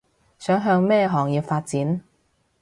[0.39, 2.01] 想向咩行業發展